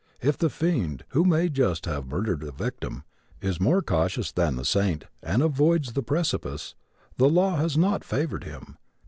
[0.19, 3.03] If the fiend, who may just have murdered a victim,
[3.39, 6.73] is more cautious than the saint and avoids the precipice,
[7.17, 8.79] the law has not favored him.